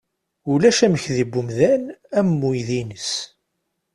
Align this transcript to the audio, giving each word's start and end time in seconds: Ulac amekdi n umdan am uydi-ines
Ulac 0.51 0.79
amekdi 0.85 1.23
n 1.29 1.37
umdan 1.41 1.83
am 2.19 2.31
uydi-ines 2.49 3.11